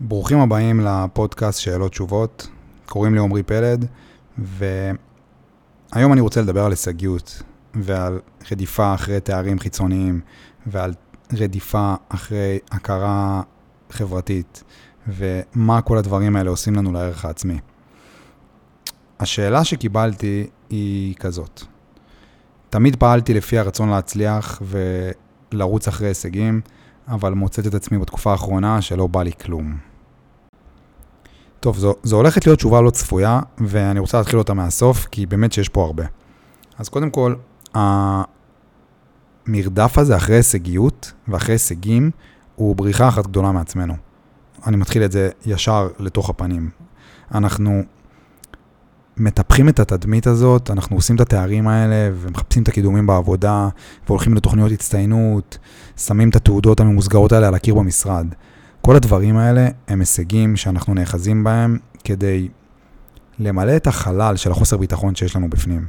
ברוכים 0.00 0.38
הבאים 0.38 0.80
לפודקאסט 0.80 1.60
שאלות 1.60 1.90
תשובות. 1.90 2.48
קוראים 2.86 3.14
לי 3.14 3.20
עמרי 3.20 3.42
פלד, 3.42 3.86
והיום 4.38 6.12
אני 6.12 6.20
רוצה 6.20 6.42
לדבר 6.42 6.64
על 6.64 6.72
הישגיות 6.72 7.42
ועל 7.74 8.20
רדיפה 8.50 8.94
אחרי 8.94 9.20
תארים 9.20 9.58
חיצוניים 9.58 10.20
ועל 10.66 10.94
רדיפה 11.32 11.94
אחרי 12.08 12.58
הכרה 12.70 13.42
חברתית 13.90 14.64
ומה 15.08 15.80
כל 15.80 15.98
הדברים 15.98 16.36
האלה 16.36 16.50
עושים 16.50 16.74
לנו 16.74 16.92
לערך 16.92 17.24
העצמי. 17.24 17.58
השאלה 19.20 19.64
שקיבלתי 19.64 20.46
היא 20.70 21.14
כזאת: 21.14 21.62
תמיד 22.70 22.96
פעלתי 22.96 23.34
לפי 23.34 23.58
הרצון 23.58 23.88
להצליח 23.88 24.62
ולרוץ 25.52 25.88
אחרי 25.88 26.08
הישגים, 26.08 26.60
אבל 27.08 27.34
מוצאת 27.34 27.66
את 27.66 27.74
עצמי 27.74 27.98
בתקופה 27.98 28.32
האחרונה 28.32 28.82
שלא 28.82 29.06
בא 29.06 29.22
לי 29.22 29.32
כלום. 29.32 29.76
טוב, 31.60 31.78
זו, 31.78 31.94
זו 32.02 32.16
הולכת 32.16 32.46
להיות 32.46 32.58
תשובה 32.58 32.80
לא 32.80 32.90
צפויה, 32.90 33.40
ואני 33.58 34.00
רוצה 34.00 34.18
להתחיל 34.18 34.38
אותה 34.38 34.54
מהסוף, 34.54 35.06
כי 35.06 35.26
באמת 35.26 35.52
שיש 35.52 35.68
פה 35.68 35.84
הרבה. 35.84 36.04
אז 36.78 36.88
קודם 36.88 37.10
כל, 37.10 37.34
המרדף 39.44 39.98
הזה 39.98 40.16
אחרי 40.16 40.36
הישגיות 40.36 41.12
ואחרי 41.28 41.54
הישגים, 41.54 42.10
הוא 42.56 42.76
בריחה 42.76 43.08
אחת 43.08 43.26
גדולה 43.26 43.52
מעצמנו. 43.52 43.94
אני 44.66 44.76
מתחיל 44.76 45.04
את 45.04 45.12
זה 45.12 45.30
ישר 45.46 45.88
לתוך 45.98 46.30
הפנים. 46.30 46.70
אנחנו 47.34 47.82
מטפחים 49.16 49.68
את 49.68 49.80
התדמית 49.80 50.26
הזאת, 50.26 50.70
אנחנו 50.70 50.96
עושים 50.96 51.16
את 51.16 51.20
התארים 51.20 51.68
האלה 51.68 52.10
ומחפשים 52.20 52.62
את 52.62 52.68
הקידומים 52.68 53.06
בעבודה 53.06 53.68
והולכים 54.06 54.34
לתוכניות 54.34 54.72
הצטיינות, 54.72 55.58
שמים 55.96 56.28
את 56.28 56.36
התעודות 56.36 56.80
הממוסגרות 56.80 57.32
האלה 57.32 57.48
על 57.48 57.54
הקיר 57.54 57.74
במשרד. 57.74 58.26
כל 58.80 58.96
הדברים 58.96 59.36
האלה 59.36 59.68
הם 59.88 60.00
הישגים 60.00 60.56
שאנחנו 60.56 60.94
נאחזים 60.94 61.44
בהם 61.44 61.78
כדי 62.04 62.48
למלא 63.38 63.76
את 63.76 63.86
החלל 63.86 64.36
של 64.36 64.50
החוסר 64.50 64.76
ביטחון 64.76 65.14
שיש 65.14 65.36
לנו 65.36 65.50
בפנים. 65.50 65.86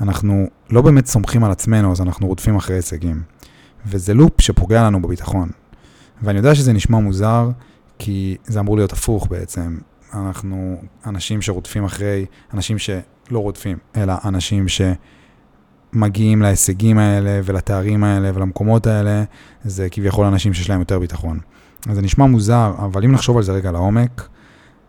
אנחנו 0.00 0.46
לא 0.70 0.82
באמת 0.82 1.06
סומכים 1.06 1.44
על 1.44 1.50
עצמנו, 1.50 1.92
אז 1.92 2.00
אנחנו 2.00 2.26
רודפים 2.26 2.56
אחרי 2.56 2.76
הישגים. 2.76 3.22
וזה 3.86 4.14
לופ 4.14 4.40
שפוגע 4.40 4.82
לנו 4.82 5.02
בביטחון. 5.02 5.48
ואני 6.22 6.38
יודע 6.38 6.54
שזה 6.54 6.72
נשמע 6.72 6.98
מוזר, 6.98 7.50
כי 7.98 8.36
זה 8.44 8.60
אמור 8.60 8.76
להיות 8.76 8.92
הפוך 8.92 9.26
בעצם. 9.30 9.78
אנחנו 10.14 10.80
אנשים 11.06 11.42
שרודפים 11.42 11.84
אחרי, 11.84 12.26
אנשים 12.54 12.78
שלא 12.78 13.38
רודפים, 13.38 13.78
אלא 13.96 14.14
אנשים 14.24 14.66
שמגיעים 15.92 16.42
להישגים 16.42 16.98
האלה 16.98 17.40
ולתארים 17.44 18.04
האלה 18.04 18.30
ולמקומות 18.34 18.86
האלה, 18.86 19.24
זה 19.64 19.88
כביכול 19.90 20.26
אנשים 20.26 20.54
שיש 20.54 20.70
להם 20.70 20.80
יותר 20.80 20.98
ביטחון. 20.98 21.38
אז 21.88 21.96
זה 21.96 22.02
נשמע 22.02 22.26
מוזר, 22.26 22.74
אבל 22.78 23.04
אם 23.04 23.12
נחשוב 23.12 23.36
על 23.36 23.42
זה 23.42 23.52
רגע 23.52 23.72
לעומק, 23.72 24.28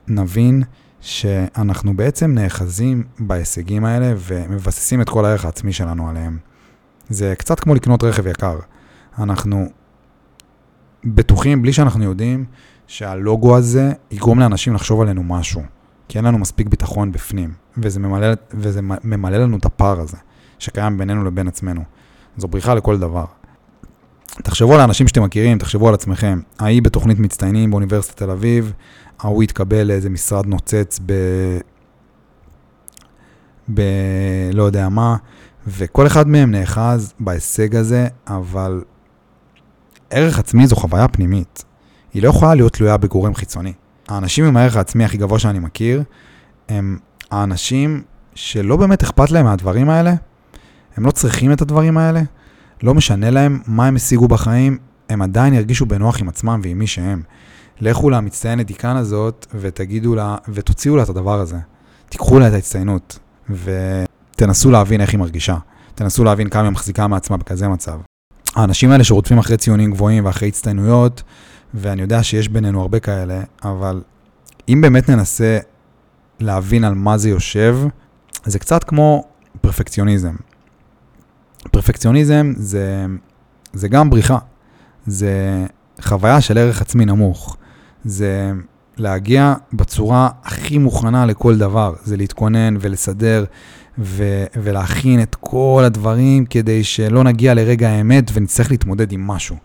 נבין 0.07 0.63
שאנחנו 1.01 1.97
בעצם 1.97 2.31
נאחזים 2.31 3.03
בהישגים 3.19 3.85
האלה 3.85 4.13
ומבססים 4.17 5.01
את 5.01 5.09
כל 5.09 5.25
הערך 5.25 5.45
העצמי 5.45 5.73
שלנו 5.73 6.09
עליהם. 6.09 6.37
זה 7.09 7.33
קצת 7.37 7.59
כמו 7.59 7.75
לקנות 7.75 8.03
רכב 8.03 8.27
יקר. 8.27 8.59
אנחנו 9.19 9.69
בטוחים, 11.05 11.61
בלי 11.61 11.73
שאנחנו 11.73 12.03
יודעים, 12.03 12.45
שהלוגו 12.87 13.57
הזה 13.57 13.91
יגרום 14.11 14.39
לאנשים 14.39 14.73
לחשוב 14.73 15.01
עלינו 15.01 15.23
משהו. 15.23 15.61
כי 16.07 16.17
אין 16.17 16.25
לנו 16.25 16.37
מספיק 16.37 16.67
ביטחון 16.67 17.11
בפנים, 17.11 17.53
וזה 17.77 17.99
ממלא, 17.99 18.27
וזה 18.53 18.81
ממלא 18.81 19.37
לנו 19.37 19.57
את 19.57 19.65
הפער 19.65 19.99
הזה, 19.99 20.17
שקיים 20.59 20.97
בינינו 20.97 21.23
לבין 21.23 21.47
עצמנו. 21.47 21.81
זו 22.37 22.47
בריחה 22.47 22.73
לכל 22.73 22.97
דבר. 22.99 23.25
תחשבו 24.43 24.73
על 24.73 24.79
האנשים 24.79 25.07
שאתם 25.07 25.23
מכירים, 25.23 25.57
תחשבו 25.57 25.87
על 25.87 25.93
עצמכם. 25.93 26.39
ההיא 26.59 26.81
בתוכנית 26.81 27.19
מצטיינים 27.19 27.71
באוניברסיטת 27.71 28.17
תל 28.17 28.31
אביב, 28.31 28.73
ההוא 29.19 29.43
התקבל 29.43 29.83
לאיזה 29.83 30.09
משרד 30.09 30.45
נוצץ 30.45 30.99
ב... 31.05 31.13
ב... 33.73 33.81
לא 34.53 34.63
יודע 34.63 34.89
מה, 34.89 35.15
וכל 35.67 36.07
אחד 36.07 36.27
מהם 36.27 36.51
נאחז 36.51 37.13
בהישג 37.19 37.75
הזה, 37.75 38.07
אבל 38.27 38.83
ערך 40.09 40.39
עצמי 40.39 40.67
זו 40.67 40.75
חוויה 40.75 41.07
פנימית. 41.07 41.65
היא 42.13 42.23
לא 42.23 42.29
יכולה 42.29 42.55
להיות 42.55 42.73
תלויה 42.73 42.97
בגורם 42.97 43.35
חיצוני. 43.35 43.73
האנשים 44.07 44.45
עם 44.45 44.57
הערך 44.57 44.75
העצמי 44.75 45.05
הכי 45.05 45.17
גבוה 45.17 45.39
שאני 45.39 45.59
מכיר, 45.59 46.03
הם 46.69 46.97
האנשים 47.31 48.03
שלא 48.35 48.77
באמת 48.77 49.03
אכפת 49.03 49.31
להם 49.31 49.45
מהדברים 49.45 49.89
האלה, 49.89 50.13
הם 50.97 51.05
לא 51.05 51.11
צריכים 51.11 51.51
את 51.51 51.61
הדברים 51.61 51.97
האלה, 51.97 52.21
לא 52.83 52.93
משנה 52.93 53.29
להם 53.29 53.59
מה 53.67 53.87
הם 53.87 53.95
השיגו 53.95 54.27
בחיים, 54.27 54.77
הם 55.09 55.21
עדיין 55.21 55.53
ירגישו 55.53 55.85
בנוח 55.85 56.21
עם 56.21 56.29
עצמם 56.29 56.61
ועם 56.63 56.79
מי 56.79 56.87
שהם. 56.87 57.21
לכו 57.81 58.09
למצטיינת 58.09 58.67
דיקן 58.67 58.95
הזאת 58.95 59.45
ותגידו 59.53 60.15
לה, 60.15 60.35
ותוציאו 60.49 60.95
לה 60.95 61.03
את 61.03 61.09
הדבר 61.09 61.39
הזה. 61.39 61.57
תיקחו 62.09 62.39
לה 62.39 62.47
את 62.47 62.53
ההצטיינות, 62.53 63.19
ותנסו 63.49 64.71
להבין 64.71 65.01
איך 65.01 65.11
היא 65.11 65.19
מרגישה. 65.19 65.57
תנסו 65.95 66.23
להבין 66.23 66.49
כמה 66.49 66.63
היא 66.63 66.71
מחזיקה 66.71 67.07
מעצמה 67.07 67.37
בכזה 67.37 67.67
מצב. 67.67 67.99
האנשים 68.57 68.91
האלה 68.91 69.03
שרודפים 69.03 69.37
אחרי 69.37 69.57
ציונים 69.57 69.91
גבוהים 69.91 70.25
ואחרי 70.25 70.47
הצטיינויות, 70.47 71.23
ואני 71.73 72.01
יודע 72.01 72.23
שיש 72.23 72.49
בינינו 72.49 72.81
הרבה 72.81 72.99
כאלה, 72.99 73.41
אבל 73.63 74.01
אם 74.69 74.81
באמת 74.81 75.09
ננסה 75.09 75.57
להבין 76.39 76.83
על 76.83 76.95
מה 76.95 77.17
זה 77.17 77.29
יושב, 77.29 77.77
זה 78.45 78.59
קצת 78.59 78.83
כמו 78.83 79.23
פרפקציוניזם. 79.61 80.35
פרפקציוניזם 81.71 82.53
זה, 82.57 83.05
זה 83.73 83.87
גם 83.87 84.09
בריחה, 84.09 84.37
זה 85.07 85.65
חוויה 86.01 86.41
של 86.41 86.57
ערך 86.57 86.81
עצמי 86.81 87.05
נמוך, 87.05 87.57
זה 88.05 88.51
להגיע 88.97 89.53
בצורה 89.73 90.29
הכי 90.43 90.77
מוכנה 90.77 91.25
לכל 91.25 91.57
דבר, 91.57 91.93
זה 92.03 92.17
להתכונן 92.17 92.77
ולסדר 92.79 93.45
ו- 93.99 94.45
ולהכין 94.55 95.21
את 95.21 95.35
כל 95.39 95.83
הדברים 95.85 96.45
כדי 96.45 96.83
שלא 96.83 97.23
נגיע 97.23 97.53
לרגע 97.53 97.89
האמת 97.89 98.31
ונצטרך 98.33 98.71
להתמודד 98.71 99.11
עם 99.11 99.27
משהו. 99.27 99.55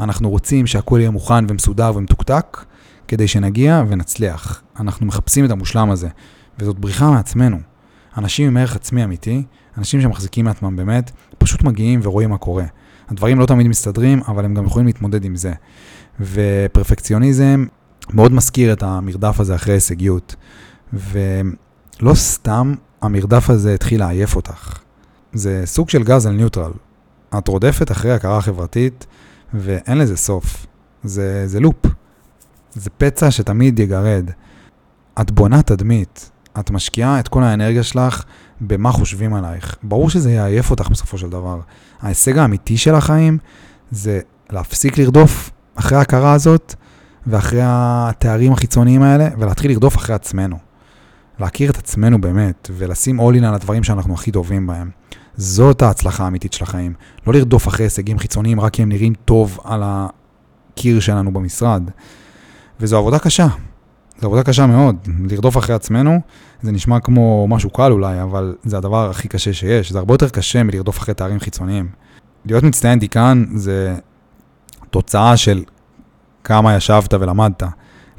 אנחנו 0.00 0.30
רוצים 0.30 0.66
שהכל 0.66 0.98
יהיה 1.00 1.10
מוכן 1.10 1.44
ומסודר 1.48 1.92
ומתוקתק, 1.94 2.64
כדי 3.08 3.28
שנגיע 3.28 3.82
ונצליח. 3.88 4.62
אנחנו 4.80 5.06
מחפשים 5.06 5.44
את 5.44 5.50
המושלם 5.50 5.90
הזה, 5.90 6.08
וזאת 6.58 6.78
בריחה 6.78 7.10
מעצמנו. 7.10 7.58
אנשים 8.18 8.48
עם 8.48 8.56
ערך 8.56 8.76
עצמי 8.76 9.04
אמיתי, 9.04 9.42
אנשים 9.78 10.00
שמחזיקים 10.00 10.44
מעצמם 10.44 10.76
באמת, 10.76 11.10
פשוט 11.38 11.62
מגיעים 11.62 12.00
ורואים 12.02 12.30
מה 12.30 12.38
קורה. 12.38 12.64
הדברים 13.08 13.40
לא 13.40 13.46
תמיד 13.46 13.68
מסתדרים, 13.68 14.20
אבל 14.28 14.44
הם 14.44 14.54
גם 14.54 14.64
יכולים 14.64 14.86
להתמודד 14.86 15.24
עם 15.24 15.36
זה. 15.36 15.52
ופרפקציוניזם 16.20 17.66
מאוד 18.10 18.32
מזכיר 18.32 18.72
את 18.72 18.82
המרדף 18.82 19.40
הזה 19.40 19.54
אחרי 19.54 19.74
הישגיות. 19.74 20.36
ולא 22.00 22.14
סתם 22.14 22.74
המרדף 23.02 23.50
הזה 23.50 23.74
התחיל 23.74 24.00
לעייף 24.00 24.36
אותך. 24.36 24.78
זה 25.32 25.62
סוג 25.64 25.88
של 25.88 26.02
גז 26.02 26.26
על 26.26 26.32
ניוטרל. 26.32 26.72
את 27.38 27.48
רודפת 27.48 27.90
אחרי 27.90 28.12
הכרה 28.12 28.42
חברתית, 28.42 29.06
ואין 29.54 29.98
לזה 29.98 30.16
סוף. 30.16 30.66
זה, 31.04 31.42
זה 31.46 31.60
לופ. 31.60 31.86
זה 32.74 32.90
פצע 32.98 33.30
שתמיד 33.30 33.78
יגרד. 33.78 34.30
את 35.20 35.30
בונה 35.30 35.62
תדמית. 35.62 36.30
את 36.60 36.70
משקיעה 36.70 37.20
את 37.20 37.28
כל 37.28 37.42
האנרגיה 37.42 37.82
שלך 37.82 38.24
במה 38.60 38.92
חושבים 38.92 39.34
עלייך. 39.34 39.76
ברור 39.82 40.10
שזה 40.10 40.32
יעייף 40.32 40.70
אותך 40.70 40.88
בסופו 40.88 41.18
של 41.18 41.30
דבר. 41.30 41.60
ההישג 42.00 42.38
האמיתי 42.38 42.76
של 42.76 42.94
החיים 42.94 43.38
זה 43.90 44.20
להפסיק 44.50 44.98
לרדוף 44.98 45.50
אחרי 45.74 45.98
ההכרה 45.98 46.32
הזאת 46.32 46.74
ואחרי 47.26 47.60
התארים 47.64 48.52
החיצוניים 48.52 49.02
האלה, 49.02 49.28
ולהתחיל 49.38 49.70
לרדוף 49.70 49.96
אחרי 49.96 50.14
עצמנו. 50.14 50.69
להכיר 51.40 51.70
את 51.70 51.78
עצמנו 51.78 52.20
באמת, 52.20 52.70
ולשים 52.76 53.20
all 53.20 53.40
in 53.40 53.44
על 53.44 53.54
הדברים 53.54 53.82
שאנחנו 53.82 54.14
הכי 54.14 54.30
טובים 54.30 54.66
בהם. 54.66 54.90
זאת 55.36 55.82
ההצלחה 55.82 56.24
האמיתית 56.24 56.52
של 56.52 56.64
החיים. 56.64 56.94
לא 57.26 57.32
לרדוף 57.32 57.68
אחרי 57.68 57.86
הישגים 57.86 58.18
חיצוניים 58.18 58.60
רק 58.60 58.72
כי 58.72 58.82
הם 58.82 58.88
נראים 58.88 59.14
טוב 59.24 59.58
על 59.64 59.82
הקיר 59.84 61.00
שלנו 61.00 61.32
במשרד. 61.32 61.82
וזו 62.80 62.98
עבודה 62.98 63.18
קשה. 63.18 63.46
זו 64.20 64.26
עבודה 64.26 64.42
קשה 64.42 64.66
מאוד. 64.66 64.96
לרדוף 65.30 65.58
אחרי 65.58 65.74
עצמנו, 65.74 66.20
זה 66.62 66.72
נשמע 66.72 67.00
כמו 67.00 67.46
משהו 67.48 67.70
קל 67.70 67.92
אולי, 67.92 68.22
אבל 68.22 68.56
זה 68.64 68.76
הדבר 68.76 69.10
הכי 69.10 69.28
קשה 69.28 69.52
שיש. 69.52 69.92
זה 69.92 69.98
הרבה 69.98 70.14
יותר 70.14 70.28
קשה 70.28 70.62
מלרדוף 70.62 70.98
אחרי 70.98 71.14
תארים 71.14 71.40
חיצוניים. 71.40 71.88
להיות 72.46 72.64
מצטיין 72.64 72.98
דיקן 72.98 73.44
זה 73.54 73.96
תוצאה 74.90 75.36
של 75.36 75.62
כמה 76.44 76.76
ישבת 76.76 77.14
ולמדת. 77.14 77.62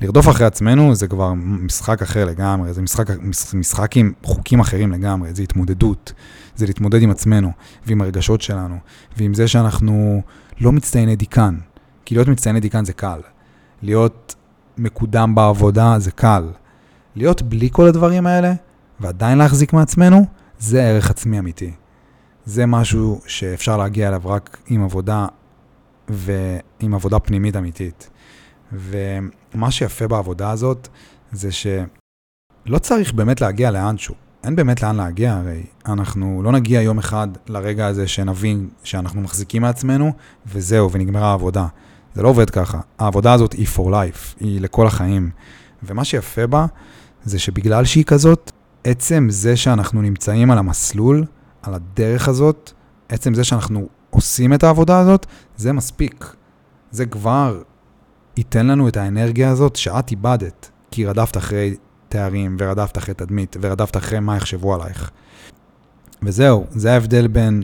לרדוף 0.02 0.30
אחרי 0.30 0.46
עצמנו 0.46 0.96
זה 0.96 1.08
כבר 1.08 1.34
משחק 1.34 2.02
אחר 2.02 2.26
לגמרי, 2.26 2.74
זה 2.74 2.82
משחק, 2.82 3.08
משחק 3.54 3.98
עם 3.98 4.14
חוקים 4.24 4.60
אחרים 4.60 4.92
לגמרי, 4.92 5.34
זה 5.34 5.44
התמודדות, 5.44 6.14
זה 6.56 6.66
להתמודד 6.66 7.02
עם 7.02 7.12
עצמנו 7.12 7.52
ועם 7.86 8.02
הרגשות 8.02 8.42
שלנו, 8.42 8.78
ועם 9.18 9.34
זה 9.34 9.48
שאנחנו 9.48 10.22
לא 10.62 10.72
מצטייני 10.72 11.16
דיקן, 11.16 11.58
כי 12.06 12.16
להיות 12.16 12.28
מצטייני 12.28 12.60
דיקן 12.60 12.86
זה 12.86 12.94
קל, 12.94 13.20
להיות 13.82 14.36
מקודם 14.78 15.36
בעבודה 15.36 16.00
זה 16.00 16.12
קל, 16.12 16.50
להיות 17.16 17.42
בלי 17.42 17.70
כל 17.72 17.88
הדברים 17.88 18.28
האלה 18.28 18.54
ועדיין 19.00 19.38
להחזיק 19.38 19.74
מעצמנו, 19.74 20.26
זה 20.60 20.84
ערך 20.84 21.10
עצמי 21.10 21.40
אמיתי. 21.40 21.72
זה 22.46 22.66
משהו 22.66 23.22
שאפשר 23.26 23.78
להגיע 23.78 24.08
אליו 24.08 24.22
רק 24.26 24.58
עם 24.68 24.84
עבודה 24.84 25.28
ועם 26.10 26.94
עבודה 26.94 27.20
פנימית 27.20 27.56
אמיתית. 27.56 28.10
ומה 28.74 29.72
שיפה 29.72 30.08
בעבודה 30.08 30.52
הזאת, 30.52 30.88
זה 31.32 31.52
שלא 31.52 32.78
צריך 32.78 33.14
באמת 33.14 33.42
להגיע 33.42 33.72
לאנשהו. 33.72 34.16
אין 34.44 34.56
באמת 34.56 34.82
לאן 34.82 34.96
להגיע, 34.96 35.34
הרי 35.34 35.64
אנחנו 35.86 36.42
לא 36.44 36.52
נגיע 36.52 36.82
יום 36.82 37.00
אחד 37.00 37.28
לרגע 37.48 37.88
הזה 37.88 38.08
שנבין 38.08 38.70
שאנחנו 38.84 39.22
מחזיקים 39.22 39.62
מעצמנו, 39.62 40.12
וזהו, 40.46 40.92
ונגמרה 40.92 41.30
העבודה. 41.30 41.68
זה 42.16 42.22
לא 42.22 42.28
עובד 42.28 42.50
ככה. 42.50 42.80
העבודה 43.00 43.34
הזאת 43.34 43.54
היא 43.54 43.68
for 43.76 43.88
life, 43.88 44.36
היא 44.40 44.62
לכל 44.62 44.88
החיים. 44.88 45.30
ומה 45.84 46.04
שיפה 46.04 46.48
בה, 46.48 46.66
זה 47.24 47.40
שבגלל 47.40 47.86
שהיא 47.86 48.04
כזאת, 48.04 48.52
עצם 48.84 49.28
זה 49.30 49.58
שאנחנו 49.58 50.02
נמצאים 50.02 50.52
על 50.52 50.58
המסלול, 50.58 51.26
על 51.62 51.74
הדרך 51.74 52.28
הזאת, 52.28 52.72
עצם 53.10 53.34
זה 53.34 53.44
שאנחנו 53.44 53.88
עושים 54.10 54.54
את 54.54 54.64
העבודה 54.64 55.00
הזאת, 55.00 55.26
זה 55.58 55.74
מספיק. 55.74 56.36
זה 56.92 57.06
כבר 57.06 57.62
ייתן 58.38 58.68
לנו 58.68 58.88
את 58.88 58.98
האנרגיה 58.98 59.50
הזאת 59.50 59.76
שאת 59.76 60.12
איבדת, 60.12 60.70
כי 60.92 61.06
רדפת 61.06 61.38
אחרי 61.38 61.76
תארים, 62.10 62.58
ורדפת 62.60 62.98
אחרי 62.98 63.14
תדמית, 63.14 63.56
ורדפת 63.62 63.98
אחרי 63.98 64.20
מה 64.20 64.38
יחשבו 64.38 64.76
עלייך. 64.76 65.12
וזהו, 66.24 66.66
זה 66.70 66.94
ההבדל 66.94 67.28
בין 67.28 67.64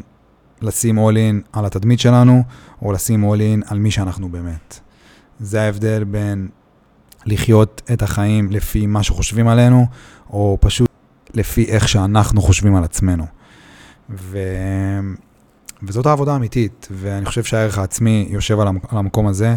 לשים 0.62 1.00
all 1.00 1.14
in 1.14 1.48
על 1.54 1.66
התדמית 1.66 2.00
שלנו, 2.00 2.44
או 2.82 2.92
לשים 2.92 3.34
all 3.34 3.38
in 3.38 3.72
על 3.72 3.80
מי 3.80 3.92
שאנחנו 3.92 4.30
באמת. 4.30 4.80
זה 5.40 5.62
ההבדל 5.62 6.04
בין 6.04 6.48
לחיות 7.26 7.82
את 7.94 8.02
החיים 8.02 8.52
לפי 8.52 8.86
מה 8.86 9.04
שחושבים 9.04 9.48
עלינו, 9.48 9.86
או 10.30 10.58
פשוט 10.62 10.90
לפי 11.34 11.66
איך 11.66 11.90
שאנחנו 11.90 12.42
חושבים 12.42 12.76
על 12.76 12.84
עצמנו. 12.84 13.26
ו... 14.10 14.40
וזאת 15.84 16.06
העבודה 16.06 16.34
האמיתית, 16.34 16.88
ואני 16.92 17.26
חושב 17.26 17.44
שהערך 17.44 17.78
העצמי 17.78 18.28
יושב 18.30 18.60
על 18.60 18.68
המקום 18.90 19.28
הזה, 19.28 19.56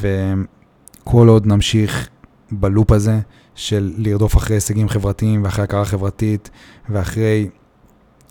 וכל 0.00 1.28
עוד 1.28 1.46
נמשיך 1.46 2.08
בלופ 2.52 2.92
הזה 2.92 3.20
של 3.54 3.92
לרדוף 3.96 4.36
אחרי 4.36 4.56
הישגים 4.56 4.88
חברתיים 4.88 5.44
ואחרי 5.44 5.64
הכרה 5.64 5.84
חברתית 5.84 6.50
ואחרי 6.88 7.48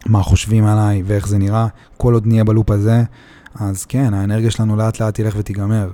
מה 0.06 0.24
חושבים 0.24 0.66
עליי 0.66 1.04
ואיך 1.06 1.28
זה 1.28 1.38
נראה, 1.38 1.68
כל 1.98 2.14
עוד 2.14 2.28
נהיה 2.28 2.44
בלופ 2.44 2.72
הזה, 2.72 3.04
אז 3.56 3.86
כן, 3.86 4.14
האנרגיה 4.14 4.52
שלנו 4.52 4.76
לאט 4.76 5.00
לאט 5.00 5.16
תלך 5.16 5.36
ותיגמר. 5.38 5.92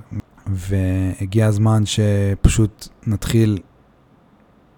והגיע 0.48 1.48
הזמן 1.48 1.84
שפשוט 1.86 2.88
נתחיל 3.08 3.60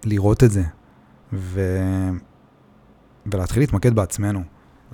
לראות 0.04 0.44
את 0.44 0.50
זה, 0.50 0.62
ו... 1.32 1.60
ולהתחיל 3.32 3.62
להתמקד 3.62 3.94
בעצמנו, 3.94 4.42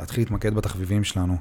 להתחיל 0.00 0.24
להתמקד 0.24 0.54
בתחביבים 0.54 1.04
שלנו. 1.04 1.36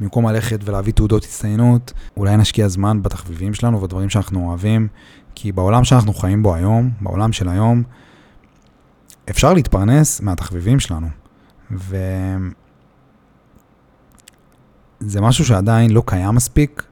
במקום 0.00 0.28
ללכת 0.28 0.60
ולהביא 0.64 0.92
תעודות 0.92 1.24
הצטיינות, 1.24 1.92
אולי 2.16 2.36
נשקיע 2.36 2.68
זמן 2.68 3.02
בתחביבים 3.02 3.54
שלנו 3.54 3.78
ובדברים 3.78 4.08
שאנחנו 4.08 4.48
אוהבים, 4.48 4.88
כי 5.34 5.52
בעולם 5.52 5.84
שאנחנו 5.84 6.14
חיים 6.14 6.42
בו 6.42 6.54
היום, 6.54 6.90
בעולם 7.00 7.32
של 7.32 7.48
היום, 7.48 7.82
אפשר 9.30 9.54
להתפרנס 9.54 10.20
מהתחביבים 10.20 10.80
שלנו. 10.80 11.08
וזה 11.70 11.90
משהו 15.20 15.44
שעדיין 15.44 15.90
לא 15.90 16.02
קיים 16.06 16.34
מספיק, 16.34 16.82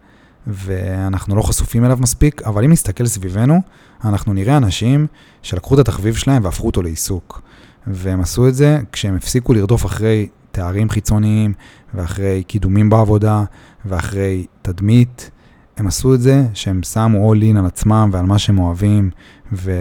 ואנחנו 0.47 1.37
לא 1.37 1.43
חשופים 1.43 1.85
אליו 1.85 1.99
מספיק, 2.01 2.43
אבל 2.43 2.65
אם 2.65 2.73
נסתכל 2.73 3.07
סביבנו, 3.07 3.61
אנחנו 4.05 4.33
נראה 4.33 4.57
אנשים 4.57 5.07
שלקחו 5.43 5.75
את 5.75 5.79
התחביב 5.79 6.15
שלהם 6.15 6.45
והפכו 6.45 6.67
אותו 6.67 6.83
לעיסוק. 6.83 7.43
והם 7.87 8.21
עשו 8.21 8.49
את 8.49 8.55
זה 8.55 8.81
כשהם 8.93 9.17
הפסיקו 9.17 9.53
לרדוף 9.53 9.87
אחרי 9.87 10.29
תארים 10.59 10.91
חיצוניים, 10.91 11.53
ואחרי 11.95 12.43
קידומים 12.47 12.91
בעבודה, 12.91 13.45
ואחרי 13.85 14.47
תדמית. 14.63 15.31
הם 15.77 15.87
עשו 15.87 16.15
את 16.15 16.21
זה 16.21 16.47
שהם 16.55 16.83
שמו 16.83 17.35
all 17.35 17.37
in 17.37 17.59
על 17.59 17.67
עצמם 17.67 18.11
ועל 18.13 18.27
מה 18.27 18.39
שהם 18.39 18.59
אוהבים, 18.59 19.11
ו... 19.53 19.73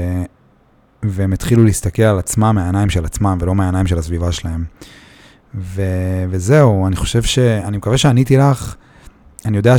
והם 1.03 1.33
התחילו 1.33 1.63
להסתכל 1.63 2.01
על 2.03 2.19
עצמם 2.19 2.55
מהעיניים 2.55 2.89
של 2.89 3.05
עצמם 3.05 3.37
ולא 3.41 3.55
מהעיניים 3.55 3.87
של 3.87 3.97
הסביבה 3.97 4.31
שלהם. 4.31 4.65
ו... 5.55 5.81
וזהו, 6.29 6.87
אני 6.87 6.95
חושב 6.95 7.23
ש... 7.23 7.39
אני 7.39 7.77
מקווה 7.77 7.97
שעניתי 7.97 8.37
לך. 8.37 8.75
אני 9.45 9.57
יודע 9.57 9.75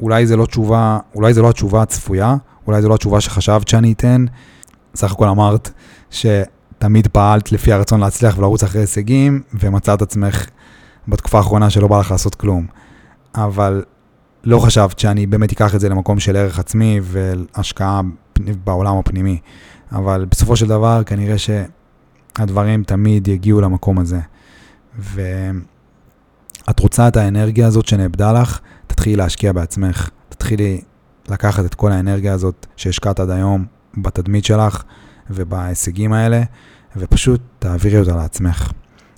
שאולי 0.00 0.26
זה 0.26 0.36
לא 0.36 0.46
תשובה, 0.46 0.98
אולי 1.14 1.34
זה 1.34 1.42
לא 1.42 1.50
התשובה 1.50 1.82
הצפויה, 1.82 2.36
אולי 2.66 2.82
זה 2.82 2.88
לא 2.88 2.94
התשובה 2.94 3.20
שחשבת 3.20 3.68
שאני 3.68 3.92
אתן. 3.92 4.24
סך 4.94 5.12
הכל 5.12 5.28
אמרת 5.28 5.70
שתמיד 6.78 7.06
פעלת 7.06 7.52
לפי 7.52 7.72
הרצון 7.72 8.00
להצליח 8.00 8.38
ולרוץ 8.38 8.62
אחרי 8.62 8.80
הישגים, 8.80 9.42
ומצאת 9.60 10.02
עצמך 10.02 10.46
בתקופה 11.08 11.38
האחרונה 11.38 11.70
שלא 11.70 11.88
בא 11.88 12.00
לך 12.00 12.10
לעשות 12.10 12.34
כלום. 12.34 12.66
אבל 13.34 13.84
לא 14.44 14.58
חשבת 14.58 14.98
שאני 14.98 15.26
באמת 15.26 15.52
אקח 15.52 15.74
את 15.74 15.80
זה 15.80 15.88
למקום 15.88 16.20
של 16.20 16.36
ערך 16.36 16.58
עצמי 16.58 17.00
והשקעה 17.02 18.00
בעולם 18.64 18.96
הפנימי. 18.96 19.38
אבל 19.92 20.26
בסופו 20.30 20.56
של 20.56 20.66
דבר, 20.66 21.02
כנראה 21.06 21.36
שהדברים 21.38 22.84
תמיד 22.84 23.28
יגיעו 23.28 23.60
למקום 23.60 23.98
הזה. 23.98 24.20
ואת 24.98 26.80
רוצה 26.80 27.08
את 27.08 27.16
האנרגיה 27.16 27.66
הזאת 27.66 27.86
שנאבדה 27.86 28.32
לך, 28.32 28.60
תתחילי 28.86 29.16
להשקיע 29.16 29.52
בעצמך. 29.52 30.10
תתחילי 30.28 30.80
לקחת 31.28 31.64
את 31.64 31.74
כל 31.74 31.92
האנרגיה 31.92 32.32
הזאת 32.32 32.66
שהשקעת 32.76 33.20
עד 33.20 33.30
היום 33.30 33.64
בתדמית 33.96 34.44
שלך 34.44 34.82
ובהישגים 35.30 36.12
האלה, 36.12 36.42
ופשוט 36.96 37.40
תעבירי 37.58 38.00
אותה 38.00 38.16
לעצמך. 38.16 38.72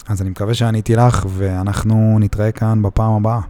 אז 0.09 0.23
אני 0.23 0.31
מקווה 0.31 0.55
שעניתי 0.55 0.97
לך, 0.97 1.27
ואנחנו 1.29 2.19
נתראה 2.21 2.53
כאן 2.53 2.83
בפעם 2.83 3.13
הבאה. 3.13 3.41